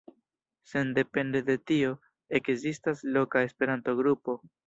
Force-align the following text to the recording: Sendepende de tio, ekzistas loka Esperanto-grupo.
Sendepende 0.69 1.41
de 1.49 1.57
tio, 1.71 1.91
ekzistas 2.41 3.05
loka 3.19 3.47
Esperanto-grupo. 3.51 4.39